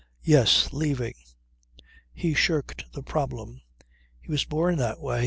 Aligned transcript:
"Yes. 0.23 0.73
Leaving... 0.73 1.13
He 2.11 2.33
shirked 2.33 2.91
the 2.91 3.03
problem. 3.03 3.61
He 4.19 4.31
was 4.31 4.45
born 4.45 4.77
that 4.77 4.99
way. 4.99 5.19